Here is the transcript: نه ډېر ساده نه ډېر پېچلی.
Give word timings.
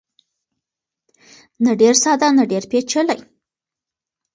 نه 1.63 1.71
ډېر 1.81 1.95
ساده 2.03 2.27
نه 2.37 2.43
ډېر 2.51 2.63
پېچلی. 2.71 3.19